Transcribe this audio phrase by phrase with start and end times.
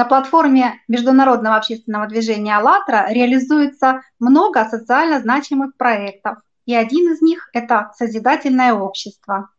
[0.00, 7.50] на платформе Международного общественного движения «АЛЛАТРА» реализуется много социально значимых проектов, и один из них–
[7.52, 9.50] это «Созидательное общество».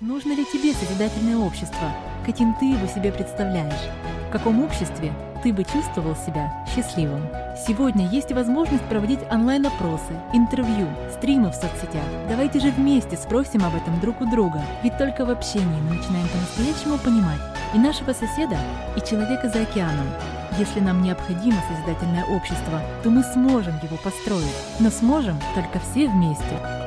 [0.00, 1.94] Нужно ли тебе созидательное общество?
[2.26, 3.88] Каким ты его себе представляешь?
[4.28, 5.12] В каком обществе
[5.42, 7.26] ты бы чувствовал себя счастливым?
[7.66, 12.04] Сегодня есть возможность проводить онлайн-опросы, интервью, стримы в соцсетях.
[12.28, 16.28] Давайте же вместе спросим об этом друг у друга, ведь только в общении мы начинаем
[16.28, 17.40] по-настоящему понимать
[17.74, 18.58] и нашего соседа,
[18.96, 20.06] и человека за океаном.
[20.58, 24.44] Если нам необходимо созидательное общество, то мы сможем его построить,
[24.78, 26.81] но сможем только все вместе.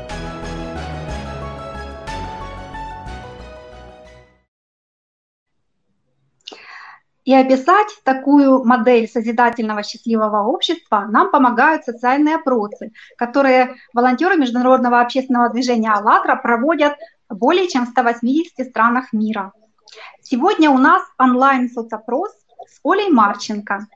[7.25, 15.49] И описать такую модель созидательного счастливого общества нам помогают социальные опросы, которые волонтеры Международного общественного
[15.49, 16.93] движения «АЛЛАТРА» проводят
[17.27, 19.51] более чем в 180 странах мира.
[20.21, 22.29] Сегодня у нас онлайн-соцопрос
[22.68, 23.87] с Олей Марченко.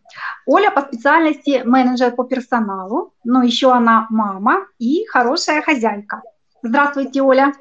[0.47, 6.23] Оля по специальности менеджер по персоналу, но еще она мама и хорошая хозяйка.
[6.63, 7.53] Здравствуйте, Оля.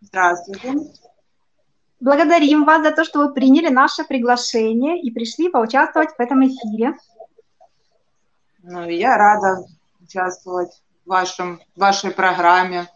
[0.00, 0.74] Здравствуйте.
[2.00, 6.94] Благодарим вас за то, что вы приняли наше приглашение и пришли поучаствовать в этом эфире.
[8.62, 9.64] Ну, я рада
[10.00, 10.70] участвовать
[11.04, 12.86] в, вашем, в вашей программе.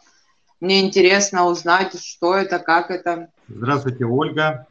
[0.61, 3.29] Мне интересно узнать, что это, как это.
[3.49, 4.67] Здравствуйте, Ольга.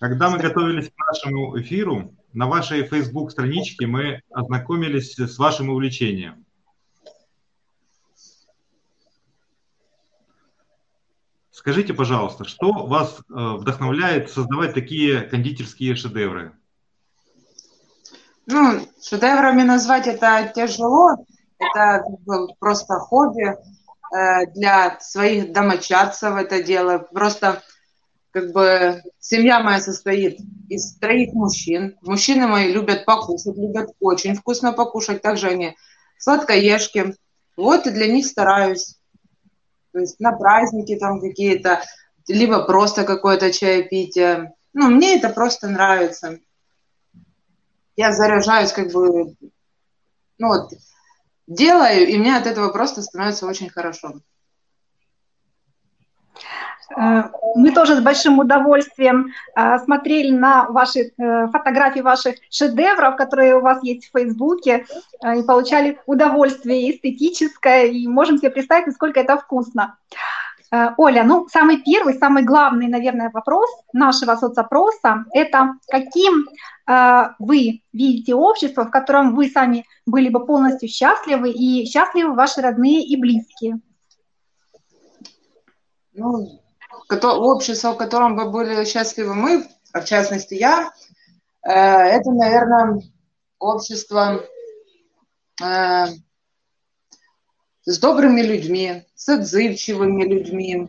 [0.00, 6.44] Когда мы готовились к нашему эфиру, на вашей Facebook-страничке мы ознакомились с вашим увлечением.
[11.52, 16.52] Скажите, пожалуйста, что вас э, вдохновляет создавать такие кондитерские шедевры?
[18.46, 21.26] Ну, шедеврами назвать это тяжело.
[21.58, 22.04] Это
[22.58, 27.06] просто хобби э, для своих домочадцев это дело.
[27.12, 27.62] Просто
[28.30, 30.38] как бы семья моя состоит
[30.70, 31.98] из троих мужчин.
[32.00, 35.20] Мужчины мои любят покушать, любят очень вкусно покушать.
[35.20, 35.76] Также они
[36.16, 37.14] сладкоежки.
[37.58, 38.96] Вот и для них стараюсь.
[39.92, 41.82] То есть на праздники там какие-то,
[42.28, 44.54] либо просто какое-то чаепитие.
[44.72, 46.38] Ну, мне это просто нравится.
[47.96, 49.34] Я заряжаюсь как бы,
[50.38, 50.72] ну вот,
[51.46, 54.20] делаю, и мне от этого просто становится очень хорошо.
[56.96, 63.56] Э, мы тоже с большим удовольствием э, смотрели на ваши э, фотографии ваших шедевров, которые
[63.56, 64.86] у вас есть в Фейсбуке,
[65.24, 69.96] и получали удовольствие эстетическое, и можем себе представить, насколько это вкусно.
[70.96, 76.46] Оля, ну, самый первый, самый главный, наверное, вопрос нашего соцопроса– это каким
[77.38, 83.02] вы видите общество, в котором вы сами были бы полностью счастливы, и счастливы ваши родные
[83.02, 83.80] и близкие?
[86.14, 86.61] Ну,
[87.14, 90.92] общество, в котором бы были счастливы мы, а в частности я,
[91.62, 93.02] э, это, наверное,
[93.58, 94.44] общество
[95.62, 96.06] э,
[97.84, 100.88] с добрыми людьми, с отзывчивыми людьми,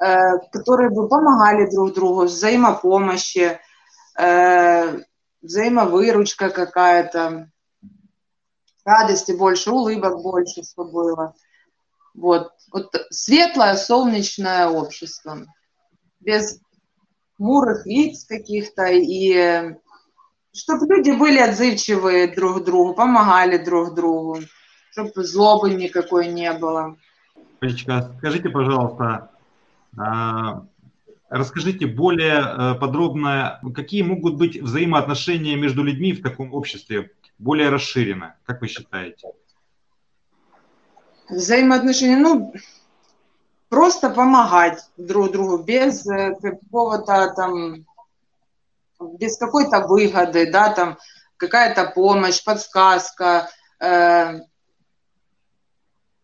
[0.00, 3.60] э, которые бы помогали друг другу, взаимопомощи,
[5.42, 7.50] взаимовыручка какая-то,
[8.84, 11.34] радости больше, улыбок больше, чтобы было.
[12.14, 12.52] Вот.
[12.72, 15.46] вот светлое, солнечное общество.
[16.20, 16.60] Без
[17.38, 18.86] мурых лиц каких-то.
[18.86, 19.74] И
[20.52, 24.38] чтобы люди были отзывчивые друг другу, помогали друг другу.
[24.92, 26.96] Чтобы злобы никакой не было.
[27.60, 29.30] Олечка, скажите, пожалуйста,
[29.98, 30.66] а,
[31.28, 38.36] расскажите более э, подробно, какие могут быть взаимоотношения между людьми в таком обществе более расширенно,
[38.44, 39.28] как вы считаете?
[41.28, 42.52] Взаимоотношения, ну,
[43.68, 47.84] просто помогать друг другу без какого-то там,
[49.00, 50.98] без какой-то выгоды, да, там
[51.36, 54.40] какая-то помощь, подсказка, э,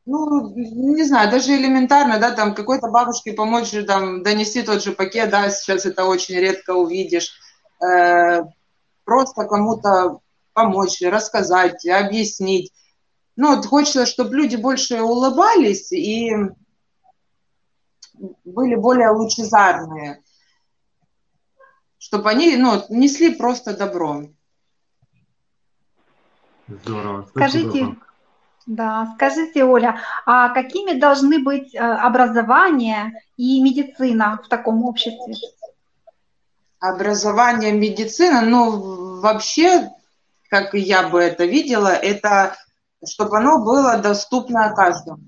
[0.07, 5.31] ну, не знаю, даже элементарно, да, там какой-то бабушке помочь там донести тот же пакет,
[5.31, 7.33] да, сейчас это очень редко увидишь,
[7.81, 8.43] э,
[9.05, 10.21] просто кому-то
[10.53, 12.73] помочь, рассказать, объяснить,
[13.37, 16.31] ну, вот хочется, чтобы люди больше улыбались и
[18.45, 20.23] были более лучезарные,
[21.99, 24.25] чтобы они ну, несли просто добро.
[26.69, 27.27] Здорово.
[27.31, 27.97] Скажите,
[28.67, 35.35] да, скажите, Оля, а какими должны быть э, образование и медицина в таком обществе?
[36.79, 39.91] Образование, медицина, ну, вообще,
[40.49, 42.57] как я бы это видела, это
[43.07, 45.23] чтобы оно было доступно каждому,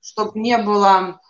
[0.00, 1.20] чтобы не было,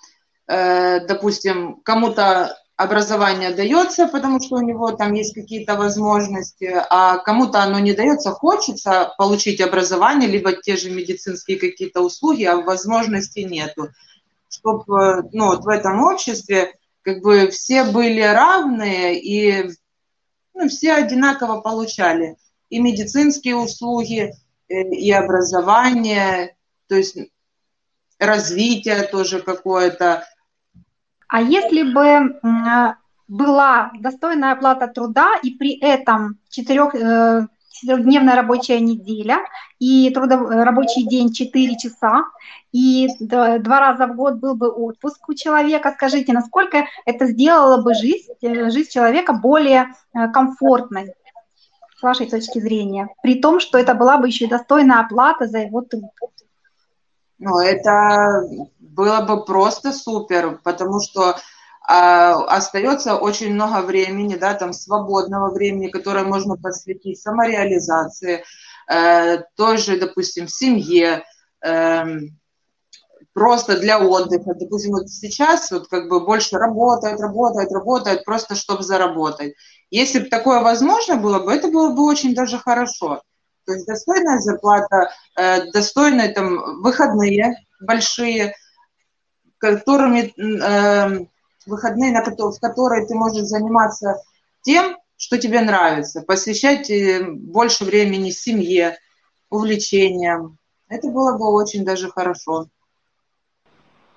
[0.46, 7.62] э, допустим, кому-то образование дается, потому что у него там есть какие-то возможности, а кому-то
[7.62, 13.88] оно не дается, хочется получить образование, либо те же медицинские какие-то услуги, а возможности нету.
[14.48, 19.70] Чтобы ну, вот в этом обществе как бы все были равные и
[20.54, 22.36] ну, все одинаково получали
[22.68, 24.32] и медицинские услуги, э,
[24.68, 26.56] и образование,
[26.88, 27.18] то есть
[28.18, 30.24] развитие тоже какое-то,
[31.28, 32.36] а если бы
[33.28, 39.38] была достойная оплата труда и при этом четырех, э, четырехдневная рабочая неделя
[39.78, 42.24] и трудов, рабочий день 4 часа,
[42.72, 47.94] и два раза в год был бы отпуск у человека, скажите, насколько это сделало бы
[47.94, 51.14] жизнь, э, жизнь человека более э, комфортной,
[51.96, 55.58] с вашей точки зрения, при том, что это была бы еще и достойная оплата за
[55.58, 56.10] его труд?
[57.38, 58.42] Ну, это
[58.78, 61.36] было бы просто супер, потому что
[61.88, 68.42] а, остается очень много времени, да, там свободного времени, которое можно посвятить самореализации,
[68.88, 71.24] э, той же, допустим, семье,
[71.64, 72.04] э,
[73.36, 74.54] просто для отдыха.
[74.54, 79.52] Допустим, вот сейчас вот как бы больше работает, работает, работает, просто чтобы заработать.
[79.90, 83.20] Если бы такое возможно было бы, это было бы очень даже хорошо.
[83.66, 88.54] То есть достойная зарплата, э, достойные там выходные большие,
[89.58, 91.26] которыми э,
[91.66, 94.16] выходные, на в которые ты можешь заниматься
[94.62, 98.96] тем, что тебе нравится, посвящать э, больше времени семье,
[99.50, 100.56] увлечениям.
[100.88, 102.68] Это было бы очень даже хорошо.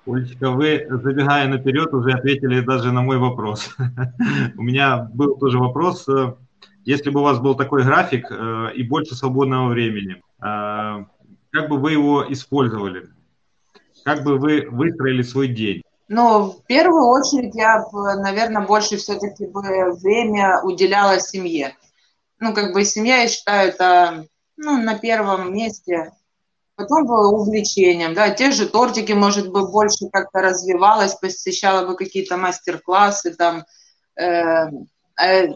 [0.06, 3.74] Олечка, вы, забегая наперед, уже ответили даже на мой вопрос.
[4.56, 6.06] У меня был тоже вопрос
[6.84, 11.04] если бы у вас был такой график э, и больше свободного времени, э,
[11.52, 13.10] как бы вы его использовали?
[14.04, 15.82] Как бы вы выстроили свой день?
[16.08, 19.60] Ну, в первую очередь я, наверное, больше все-таки бы
[20.02, 21.76] время уделяла семье.
[22.40, 24.26] Ну, как бы семья, я считаю, это
[24.56, 26.12] ну, на первом месте.
[26.80, 32.38] Потом бы увлечением, да, те же тортики, может быть, больше как-то развивалась, посещала бы какие-то
[32.38, 33.66] мастер-классы, там,
[34.16, 34.70] э,
[35.22, 35.48] э,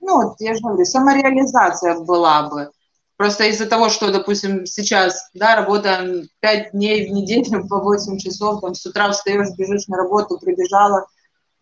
[0.00, 2.70] ну, я же говорю, самореализация была бы.
[3.18, 8.62] Просто из-за того, что, допустим, сейчас, да, работаем 5 дней в неделю по 8 часов,
[8.62, 11.04] там, с утра встаешь, бежишь на работу, прибежала,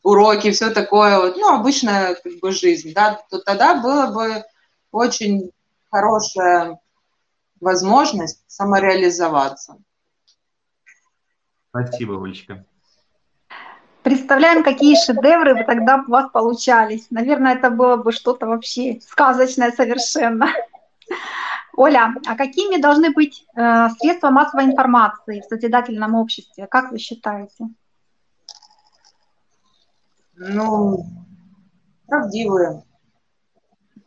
[0.05, 4.45] уроки, все такое, вот, ну, обычная, как бы, жизнь, да, то тогда было бы
[4.93, 5.51] очень
[5.91, 6.79] хорошая
[7.61, 9.79] возможность самореализоваться.
[11.71, 12.65] Спасибо, Олечка.
[14.03, 17.09] Представляем, какие шедевры бы тогда у вас получались.
[17.11, 20.49] Наверное, это было бы что-то вообще сказочное совершенно.
[21.77, 26.67] Оля, а какими должны быть э, средства массовой информации в созидательном обществе?
[26.67, 27.69] Как вы считаете?
[30.35, 31.05] Ну,
[32.07, 32.83] правдивые.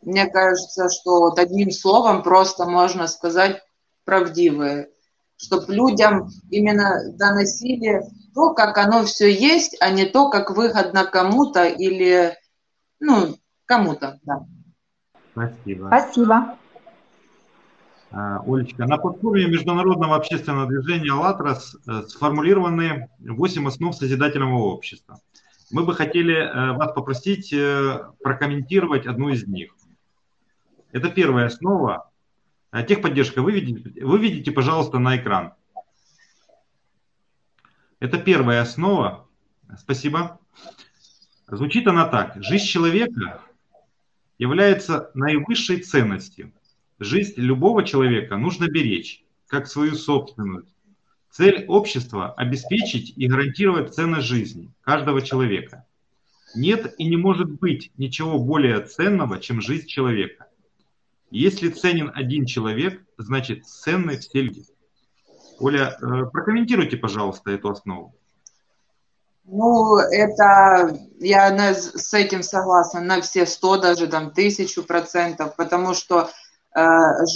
[0.02, 3.62] Мне кажется, что вот одним словом просто можно сказать
[4.04, 4.90] правдивые,
[5.36, 8.02] чтобы людям именно доносили
[8.34, 12.36] то, как оно все есть, а не то, как выгодно кому-то или,
[12.98, 14.44] ну, кому-то, да.
[15.32, 15.86] Спасибо.
[15.86, 16.56] Спасибо.
[18.10, 25.20] А, Олечка, на платформе Международного общественного движения «АЛЛАТРАС» э, сформулированы 8 основ созидательного общества.
[25.70, 29.72] Мы бы хотели э, вас попросить э, прокомментировать одну из них.
[30.92, 32.10] Это первая основа.
[32.86, 35.54] Техподдержка вы видите, вы видите, пожалуйста, на экран.
[37.98, 39.28] Это первая основа.
[39.78, 40.38] Спасибо.
[41.46, 42.42] Звучит она так.
[42.42, 43.42] Жизнь человека
[44.38, 46.52] является наивысшей ценностью.
[46.98, 50.66] Жизнь любого человека нужно беречь, как свою собственную.
[51.30, 55.86] Цель общества– обеспечить и гарантировать ценность жизни каждого человека.
[56.54, 60.48] Нет и не может быть ничего более ценного, чем жизнь человека.
[61.32, 64.66] Если ценен один человек, значит ценны все люди.
[65.58, 68.14] Оля, э, прокомментируйте, пожалуйста, эту основу.
[69.44, 75.94] Ну, это, я на, с этим согласна на все сто, даже там тысячу процентов, потому
[75.94, 76.28] что
[76.76, 76.80] э,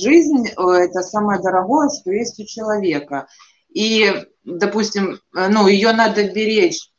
[0.03, 3.29] жизнь– это самое дорогое, что есть у человека.
[3.73, 4.13] И,
[4.45, 6.91] допустим, ну, ее надо беречь,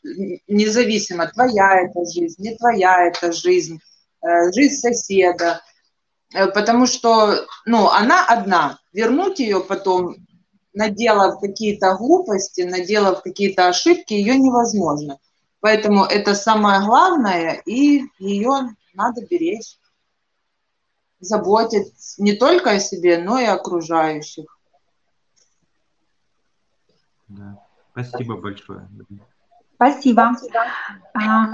[0.47, 3.79] независимо, твоя это жизнь, не твоя это жизнь,
[4.23, 5.66] э, жизнь соседа, э,
[6.31, 10.15] потому что, ну, она одна, вернуть ее потом
[10.73, 15.19] наделав какие-то глупости, наделав какие-то ошибки, ее невозможно.
[15.59, 19.77] Поэтому это самое главное, и ее надо беречь,
[21.19, 24.45] заботиться не только о себе, но и окружающих.
[27.27, 27.59] Да.
[27.91, 28.87] Спасибо большое.
[29.75, 30.31] Спасибо.
[31.13, 31.47] А,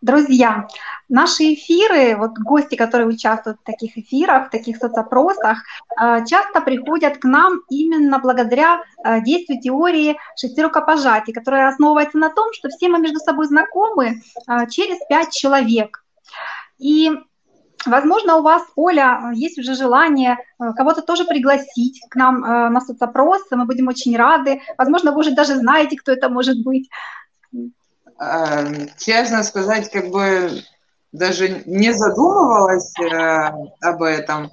[0.00, 0.66] Друзья,
[1.10, 5.58] наши эфиры, вот гости, которые участвуют в таких эфирах, в таких соцопросах,
[6.00, 12.30] э, часто приходят к нам именно благодаря э, действию теории шести рукопожатий, которая основывается на
[12.30, 16.02] том, что все мы между собой знакомы э, через пять человек.
[16.78, 17.10] И
[17.86, 23.56] Возможно, у вас, Оля, есть уже желание кого-то тоже пригласить к нам на соцопросы.
[23.56, 24.60] Мы будем очень рады.
[24.76, 26.90] Возможно, вы уже даже знаете, кто это может быть.
[28.20, 30.62] Эм, честно сказать, как бы
[31.10, 33.50] даже не задумывалась э,
[33.80, 34.50] об этом.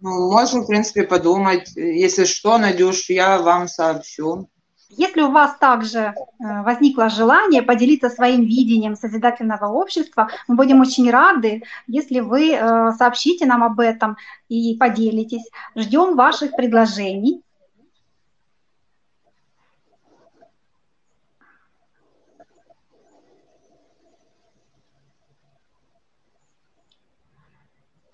[0.00, 1.70] Ну, можно, в принципе, подумать.
[1.76, 4.48] Если что, Надюш, я вам сообщу.
[4.88, 11.08] Если у вас также э, возникло желание поделиться своим видением созидательного общества, мы будем очень
[11.08, 14.16] рады, если вы э, сообщите нам об этом
[14.48, 15.48] и поделитесь.
[15.76, 17.42] Ждем ваших предложений.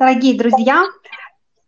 [0.03, 0.83] Дорогие друзья,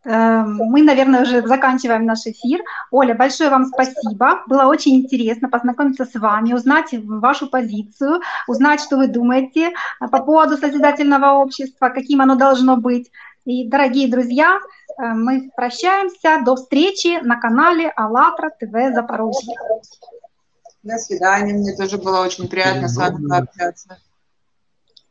[0.04, 2.64] эм, мы, наверное, уже заканчиваем наш эфир.
[2.90, 4.42] Оля, большое вам спасибо.
[4.48, 10.56] Было очень интересно познакомиться с вами, узнать вашу позицию, узнать, что вы думаете по поводу
[10.56, 13.08] созидательного общества, каким оно должно быть.
[13.44, 16.44] И, дорогие друзья, э, мы прощаемся.
[16.44, 19.54] До встречи на канале АЛЛАТРА ТВ Запорожье.
[20.82, 21.52] До свидания.
[21.52, 23.96] Мне тоже было очень приятно с вами пообщаться.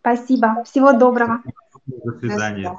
[0.02, 0.66] Спасибо.
[0.66, 1.42] Всего доброго.
[1.86, 2.78] До свидания.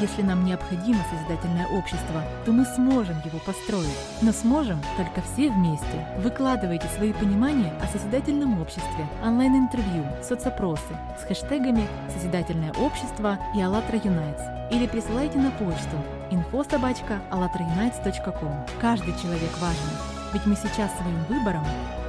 [0.00, 3.88] Если нам необходимо созидательное общество, то мы сможем его построить.
[4.20, 6.06] Но сможем только все вместе.
[6.18, 14.42] Выкладывайте свои понимания о созидательном обществе, онлайн-интервью, соцопросы с хэштегами «Созидательное общество» и «АЛЛАТРА Юнайтс»
[14.70, 15.96] или присылайте на почту
[16.30, 18.66] info.alatraunites.com.
[18.80, 19.90] Каждый человек важен,
[20.34, 21.64] ведь мы сейчас своим выбором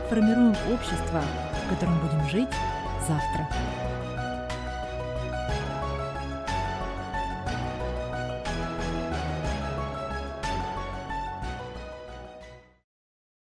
[0.09, 1.21] формируем общество,
[1.65, 2.49] в котором будем жить
[3.07, 3.47] завтра.